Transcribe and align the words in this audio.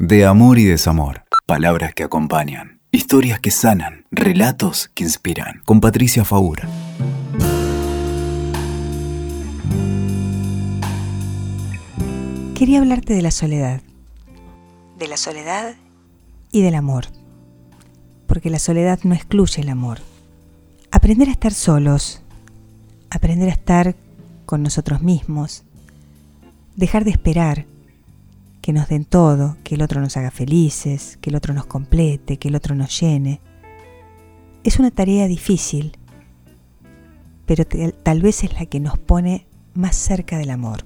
De 0.00 0.24
amor 0.24 0.60
y 0.60 0.64
desamor. 0.64 1.24
Palabras 1.44 1.92
que 1.92 2.04
acompañan. 2.04 2.78
Historias 2.92 3.40
que 3.40 3.50
sanan. 3.50 4.06
Relatos 4.12 4.92
que 4.94 5.02
inspiran. 5.02 5.60
Con 5.64 5.80
Patricia 5.80 6.24
Faura. 6.24 6.68
Quería 12.54 12.78
hablarte 12.78 13.12
de 13.12 13.22
la 13.22 13.32
soledad. 13.32 13.80
De 15.00 15.08
la 15.08 15.16
soledad 15.16 15.74
y 16.52 16.62
del 16.62 16.76
amor. 16.76 17.06
Porque 18.28 18.50
la 18.50 18.60
soledad 18.60 19.00
no 19.02 19.16
excluye 19.16 19.62
el 19.62 19.68
amor. 19.68 19.98
Aprender 20.92 21.28
a 21.28 21.32
estar 21.32 21.52
solos. 21.52 22.22
Aprender 23.10 23.48
a 23.48 23.52
estar 23.52 23.96
con 24.46 24.62
nosotros 24.62 25.02
mismos. 25.02 25.64
Dejar 26.76 27.02
de 27.02 27.10
esperar 27.10 27.66
que 28.68 28.74
nos 28.74 28.88
den 28.88 29.06
todo, 29.06 29.56
que 29.64 29.76
el 29.76 29.80
otro 29.80 30.02
nos 30.02 30.18
haga 30.18 30.30
felices, 30.30 31.16
que 31.22 31.30
el 31.30 31.36
otro 31.36 31.54
nos 31.54 31.64
complete, 31.64 32.36
que 32.36 32.48
el 32.48 32.54
otro 32.54 32.74
nos 32.74 33.00
llene. 33.00 33.40
Es 34.62 34.78
una 34.78 34.90
tarea 34.90 35.26
difícil, 35.26 35.96
pero 37.46 37.64
tal 37.64 38.20
vez 38.20 38.44
es 38.44 38.52
la 38.52 38.66
que 38.66 38.78
nos 38.78 38.98
pone 38.98 39.46
más 39.72 39.96
cerca 39.96 40.36
del 40.36 40.50
amor. 40.50 40.84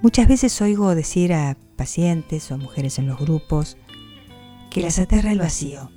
Muchas 0.00 0.28
veces 0.28 0.62
oigo 0.62 0.94
decir 0.94 1.32
a 1.32 1.56
pacientes 1.74 2.48
o 2.52 2.56
mujeres 2.56 3.00
en 3.00 3.08
los 3.08 3.18
grupos 3.18 3.76
que 4.70 4.80
las 4.80 5.00
aterra 5.00 5.32
el 5.32 5.40
vacío. 5.40 5.90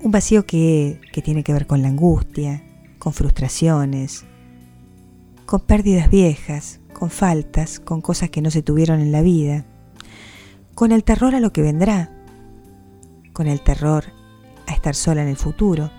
Un 0.00 0.10
vacío 0.10 0.46
que, 0.46 1.02
que 1.12 1.20
tiene 1.20 1.44
que 1.44 1.52
ver 1.52 1.66
con 1.66 1.82
la 1.82 1.88
angustia, 1.88 2.64
con 2.98 3.12
frustraciones, 3.12 4.24
con 5.44 5.60
pérdidas 5.60 6.08
viejas, 6.08 6.79
con 7.00 7.08
faltas, 7.08 7.80
con 7.80 8.02
cosas 8.02 8.28
que 8.28 8.42
no 8.42 8.50
se 8.50 8.62
tuvieron 8.62 9.00
en 9.00 9.10
la 9.10 9.22
vida, 9.22 9.64
con 10.74 10.92
el 10.92 11.02
terror 11.02 11.34
a 11.34 11.40
lo 11.40 11.50
que 11.50 11.62
vendrá, 11.62 12.10
con 13.32 13.46
el 13.46 13.62
terror 13.62 14.04
a 14.66 14.74
estar 14.74 14.94
sola 14.94 15.22
en 15.22 15.28
el 15.28 15.38
futuro. 15.38 15.90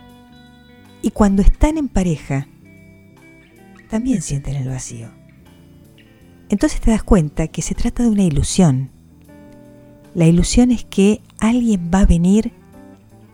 Y 1.01 1.09
cuando 1.09 1.41
están 1.41 1.79
en 1.79 1.89
pareja, 1.89 2.47
también 3.89 4.21
sienten 4.21 4.57
el 4.57 4.69
vacío. 4.69 5.09
Entonces 6.49 6.79
te 6.79 6.91
das 6.91 7.01
cuenta 7.01 7.47
que 7.47 7.63
se 7.63 7.73
trata 7.73 8.03
de 8.03 8.09
una 8.09 8.23
ilusión. 8.23 8.91
La 10.13 10.27
ilusión 10.27 10.69
es 10.69 10.85
que 10.85 11.23
alguien 11.39 11.89
va 11.91 12.01
a 12.01 12.05
venir 12.05 12.53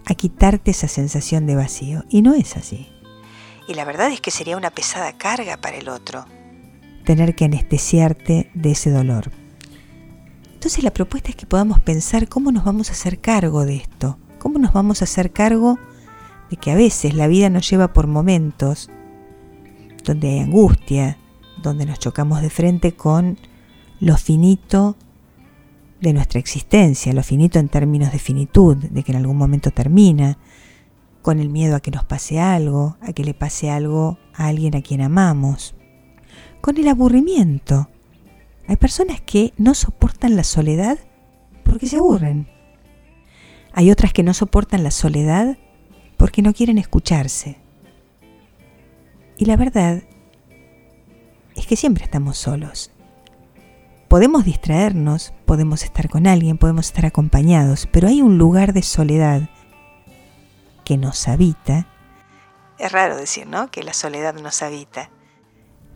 a 0.06 0.16
quitarte 0.16 0.72
esa 0.72 0.88
sensación 0.88 1.46
de 1.46 1.56
vacío. 1.56 2.06
Y 2.08 2.22
no 2.22 2.34
es 2.34 2.56
así. 2.56 2.88
Y 3.68 3.74
la 3.74 3.84
verdad 3.84 4.10
es 4.10 4.22
que 4.22 4.32
sería 4.32 4.56
una 4.56 4.72
pesada 4.72 5.18
carga 5.18 5.58
para 5.58 5.76
el 5.76 5.90
otro 5.90 6.26
tener 7.08 7.36
que 7.36 7.46
anestesiarte 7.46 8.52
de 8.54 8.72
ese 8.72 8.92
dolor. 8.92 9.32
Entonces 10.54 10.84
la 10.84 10.92
propuesta 10.92 11.30
es 11.30 11.38
que 11.38 11.46
podamos 11.46 11.80
pensar 11.80 12.28
cómo 12.28 12.52
nos 12.52 12.66
vamos 12.66 12.90
a 12.90 12.92
hacer 12.92 13.20
cargo 13.20 13.66
de 13.66 13.78
esto, 13.78 14.18
cómo 14.40 14.60
nos 14.60 14.74
vamos 14.74 15.02
a 15.02 15.06
hacer 15.06 15.32
cargo 15.32 15.80
de 16.50 16.58
que 16.58 16.70
a 16.70 16.76
veces 16.76 17.14
la 17.14 17.28
vida 17.28 17.50
nos 17.50 17.70
lleva 17.70 17.94
por 17.94 18.08
momentos 18.08 18.90
donde 20.04 20.32
hay 20.32 20.40
angustia, 20.40 21.18
donde 21.64 21.86
nos 21.86 21.98
chocamos 21.98 22.42
de 22.42 22.50
frente 22.50 22.92
con 22.92 23.38
lo 24.02 24.18
finito 24.18 24.98
de 26.02 26.12
nuestra 26.12 26.42
existencia, 26.42 27.14
lo 27.14 27.24
finito 27.24 27.58
en 27.58 27.70
términos 27.70 28.12
de 28.12 28.20
finitud, 28.20 28.76
de 28.76 29.04
que 29.04 29.14
en 29.14 29.20
algún 29.20 29.38
momento 29.38 29.72
termina, 29.72 30.38
con 31.22 31.40
el 31.40 31.48
miedo 31.48 31.78
a 31.78 31.80
que 31.80 31.92
nos 31.92 32.04
pase 32.04 32.42
algo, 32.42 32.98
a 33.00 33.14
que 33.14 33.24
le 33.24 33.34
pase 33.34 33.70
algo 33.70 34.18
a 34.34 34.48
alguien 34.48 34.76
a 34.76 34.82
quien 34.82 35.00
amamos 35.00 35.77
con 36.62 36.78
el 36.78 36.88
aburrimiento. 36.88 37.90
Hay 38.68 38.76
personas 38.76 39.22
que 39.22 39.54
no 39.58 39.74
soportan 39.74 40.36
la 40.36 40.44
soledad 40.44 40.98
porque 41.64 41.88
se 41.88 41.98
aburren. 41.98 42.48
Hay 43.74 43.92
otras 43.92 44.14
que 44.14 44.24
no 44.24 44.34
soportan 44.34 44.84
la 44.84 44.92
soledad 44.92 45.58
porque 46.18 46.42
no 46.42 46.54
quieren 46.54 46.78
escucharse. 46.78 47.58
Y 49.38 49.46
la 49.46 49.56
verdad 49.56 50.02
es 51.56 51.68
que 51.68 51.76
siempre 51.76 52.04
estamos 52.04 52.38
solos. 52.38 52.92
Podemos 54.08 54.46
distraernos, 54.46 55.34
podemos 55.46 55.84
estar 55.84 56.10
con 56.10 56.28
alguien, 56.28 56.58
podemos 56.58 56.88
estar 56.88 57.06
acompañados, 57.06 57.88
pero 57.92 58.08
hay 58.08 58.22
un 58.22 58.38
lugar 58.38 58.74
de 58.74 58.82
soledad 58.82 59.50
que 60.86 60.98
nos 60.98 61.28
habita. 61.28 61.88
Es 62.80 62.92
raro 62.92 63.18
decir, 63.18 63.48
¿no? 63.48 63.70
Que 63.70 63.84
la 63.84 63.94
soledad 63.94 64.34
nos 64.36 64.62
habita. 64.62 65.10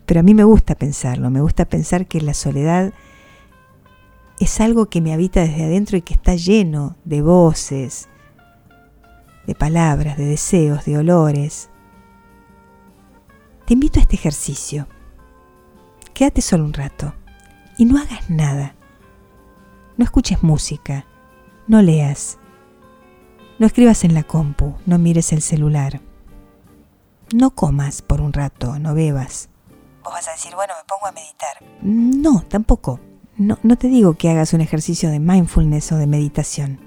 Pero 0.06 0.20
a 0.20 0.22
mí 0.22 0.34
me 0.34 0.44
gusta 0.44 0.74
pensarlo, 0.74 1.30
me 1.30 1.40
gusta 1.40 1.64
pensar 1.64 2.06
que 2.06 2.20
la 2.20 2.34
soledad 2.34 2.92
es 4.40 4.60
algo 4.60 4.86
que 4.86 5.00
me 5.00 5.12
habita 5.12 5.40
desde 5.40 5.64
adentro 5.64 5.96
y 5.96 6.02
que 6.02 6.14
está 6.14 6.34
lleno 6.34 6.96
de 7.04 7.22
voces, 7.22 8.08
de 9.46 9.54
palabras, 9.54 10.16
de 10.16 10.24
deseos, 10.24 10.84
de 10.84 10.98
olores. 10.98 11.70
Te 13.66 13.74
invito 13.74 14.00
a 14.00 14.02
este 14.02 14.16
ejercicio. 14.16 14.88
Quédate 16.14 16.42
solo 16.42 16.64
un 16.64 16.72
rato 16.72 17.14
y 17.78 17.84
no 17.84 17.98
hagas 17.98 18.28
nada. 18.28 18.74
No 19.96 20.04
escuches 20.04 20.42
música, 20.42 21.06
no 21.68 21.80
leas, 21.80 22.38
no 23.62 23.66
escribas 23.66 24.02
en 24.02 24.14
la 24.14 24.24
compu, 24.24 24.74
no 24.86 24.98
mires 24.98 25.32
el 25.32 25.40
celular. 25.40 26.00
No 27.32 27.52
comas 27.52 28.02
por 28.02 28.20
un 28.20 28.32
rato, 28.32 28.76
no 28.80 28.92
bebas. 28.92 29.50
Vos 30.04 30.12
vas 30.12 30.26
a 30.28 30.32
decir, 30.32 30.54
bueno, 30.54 30.72
me 30.76 30.84
pongo 30.88 31.06
a 31.06 31.12
meditar. 31.12 31.56
No, 31.82 32.42
tampoco. 32.48 32.98
No, 33.36 33.58
no 33.62 33.76
te 33.76 33.88
digo 33.88 34.14
que 34.14 34.30
hagas 34.30 34.52
un 34.52 34.60
ejercicio 34.60 35.10
de 35.10 35.20
mindfulness 35.20 35.92
o 35.92 35.96
de 35.96 36.06
meditación. 36.06 36.80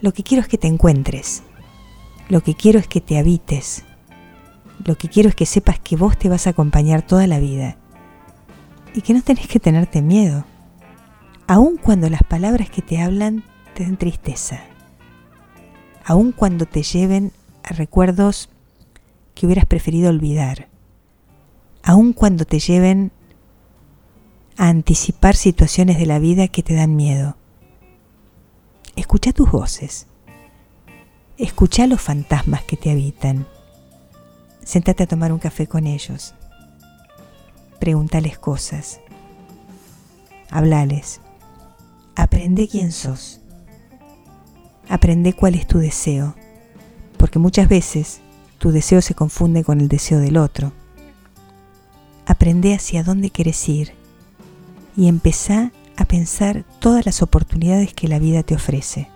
Lo 0.00 0.12
que 0.12 0.22
quiero 0.22 0.42
es 0.42 0.48
que 0.48 0.58
te 0.58 0.68
encuentres. 0.68 1.42
Lo 2.28 2.42
que 2.42 2.54
quiero 2.54 2.78
es 2.78 2.86
que 2.86 3.00
te 3.00 3.18
habites. 3.18 3.84
Lo 4.84 4.96
que 4.96 5.08
quiero 5.08 5.28
es 5.28 5.34
que 5.34 5.46
sepas 5.46 5.80
que 5.80 5.96
vos 5.96 6.16
te 6.16 6.28
vas 6.28 6.46
a 6.46 6.50
acompañar 6.50 7.02
toda 7.02 7.26
la 7.26 7.40
vida. 7.40 7.76
Y 8.94 9.02
que 9.02 9.12
no 9.12 9.22
tenés 9.22 9.48
que 9.48 9.58
tenerte 9.58 10.00
miedo. 10.00 10.44
Aun 11.48 11.76
cuando 11.76 12.08
las 12.08 12.22
palabras 12.22 12.70
que 12.70 12.82
te 12.82 13.00
hablan 13.00 13.44
te 13.74 13.84
den 13.84 13.96
tristeza. 13.96 14.60
Aun 16.04 16.30
cuando 16.30 16.66
te 16.66 16.84
lleven 16.84 17.32
a 17.64 17.70
recuerdos 17.70 18.48
que 19.34 19.46
hubieras 19.46 19.66
preferido 19.66 20.10
olvidar 20.10 20.68
aun 21.88 22.12
cuando 22.12 22.44
te 22.44 22.60
lleven 22.60 23.12
a 24.58 24.68
anticipar 24.68 25.36
situaciones 25.36 25.98
de 25.98 26.04
la 26.04 26.18
vida 26.18 26.46
que 26.48 26.62
te 26.62 26.74
dan 26.74 26.96
miedo. 26.96 27.38
Escucha 28.94 29.32
tus 29.32 29.50
voces. 29.50 30.06
Escucha 31.38 31.86
los 31.86 32.02
fantasmas 32.02 32.62
que 32.64 32.76
te 32.76 32.90
habitan. 32.90 33.46
Séntate 34.62 35.04
a 35.04 35.06
tomar 35.06 35.32
un 35.32 35.38
café 35.38 35.66
con 35.66 35.86
ellos. 35.86 36.34
Pregúntales 37.80 38.38
cosas. 38.38 39.00
Hablales. 40.50 41.22
Aprende 42.16 42.68
quién 42.68 42.92
sos. 42.92 43.40
Aprende 44.90 45.32
cuál 45.32 45.54
es 45.54 45.66
tu 45.66 45.78
deseo. 45.78 46.34
Porque 47.16 47.38
muchas 47.38 47.66
veces 47.66 48.20
tu 48.58 48.72
deseo 48.72 49.00
se 49.00 49.14
confunde 49.14 49.64
con 49.64 49.80
el 49.80 49.88
deseo 49.88 50.18
del 50.18 50.36
otro 50.36 50.74
aprende 52.48 52.72
hacia 52.72 53.02
dónde 53.02 53.28
quieres 53.28 53.68
ir 53.68 53.92
y 54.96 55.08
empezá 55.08 55.70
a 55.98 56.06
pensar 56.06 56.64
todas 56.80 57.04
las 57.04 57.20
oportunidades 57.20 57.92
que 57.92 58.08
la 58.08 58.18
vida 58.18 58.42
te 58.42 58.54
ofrece. 58.54 59.10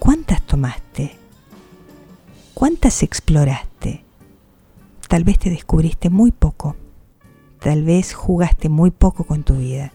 ¿Cuántas 0.00 0.42
tomaste? 0.42 1.16
¿Cuántas 2.52 3.04
exploraste? 3.04 4.02
Tal 5.06 5.22
vez 5.22 5.38
te 5.38 5.50
descubriste 5.50 6.10
muy 6.10 6.32
poco. 6.32 6.74
Tal 7.60 7.84
vez 7.84 8.12
jugaste 8.12 8.68
muy 8.68 8.90
poco 8.90 9.22
con 9.22 9.44
tu 9.44 9.54
vida. 9.54 9.92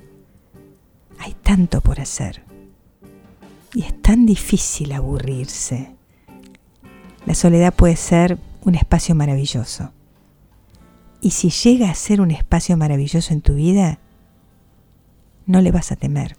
Hay 1.18 1.36
tanto 1.44 1.82
por 1.82 2.00
hacer. 2.00 2.44
Y 3.74 3.84
es 3.84 4.02
tan 4.02 4.26
difícil 4.26 4.94
aburrirse. 4.94 5.92
La 7.26 7.36
soledad 7.36 7.74
puede 7.74 7.98
ser 7.98 8.38
un 8.62 8.76
espacio 8.76 9.16
maravilloso. 9.16 9.92
Y 11.22 11.32
si 11.32 11.50
llega 11.50 11.90
a 11.90 11.96
ser 11.96 12.22
un 12.22 12.32
espacio 12.32 12.78
maravilloso 12.78 13.34
en 13.34 13.42
tu 13.42 13.56
vida, 13.56 14.00
no 15.46 15.62
le 15.62 15.72
vas 15.72 15.92
a 15.92 15.96
temer. 15.96 16.38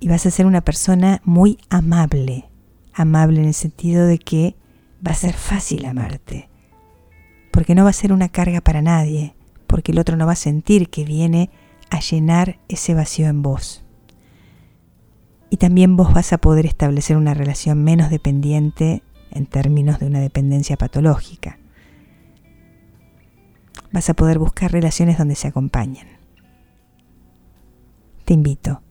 Y 0.00 0.08
vas 0.08 0.26
a 0.26 0.30
ser 0.30 0.46
una 0.46 0.62
persona 0.62 1.20
muy 1.24 1.58
amable. 1.70 2.48
Amable 2.92 3.40
en 3.40 3.46
el 3.46 3.54
sentido 3.54 4.06
de 4.06 4.18
que 4.18 4.56
va 5.06 5.12
a 5.12 5.16
ser 5.16 5.34
fácil 5.34 5.84
amarte. 5.84 6.48
Porque 7.52 7.74
no 7.74 7.84
va 7.84 7.90
a 7.90 7.94
ser 7.94 8.12
una 8.12 8.28
carga 8.28 8.60
para 8.60 8.82
nadie. 8.82 9.34
Porque 9.68 9.92
el 9.92 10.00
otro 10.00 10.16
no 10.16 10.26
va 10.26 10.32
a 10.32 10.36
sentir 10.36 10.90
que 10.90 11.04
viene 11.04 11.50
a 11.90 12.00
llenar 12.00 12.58
ese 12.68 12.94
vacío 12.94 13.28
en 13.28 13.42
vos. 13.42 13.84
Y 15.48 15.58
también 15.58 15.96
vos 15.96 16.12
vas 16.12 16.32
a 16.32 16.38
poder 16.38 16.66
establecer 16.66 17.16
una 17.16 17.34
relación 17.34 17.84
menos 17.84 18.10
dependiente 18.10 19.02
en 19.30 19.46
términos 19.46 20.00
de 20.00 20.06
una 20.06 20.20
dependencia 20.20 20.76
patológica 20.76 21.58
vas 23.92 24.08
a 24.08 24.14
poder 24.14 24.38
buscar 24.38 24.72
relaciones 24.72 25.18
donde 25.18 25.34
se 25.34 25.48
acompañen. 25.48 26.08
Te 28.24 28.34
invito, 28.34 28.82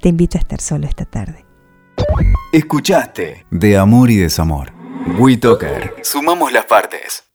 te 0.00 0.08
invito 0.08 0.38
a 0.38 0.40
estar 0.40 0.60
solo 0.60 0.86
esta 0.86 1.04
tarde. 1.04 1.44
Escuchaste 2.52 3.46
De 3.50 3.76
Amor 3.76 4.10
y 4.10 4.16
Desamor. 4.16 4.72
WeToker. 5.18 5.94
Sumamos 6.02 6.52
las 6.52 6.66
partes. 6.66 7.27